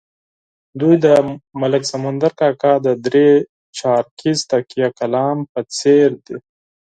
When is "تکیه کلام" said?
4.51-5.37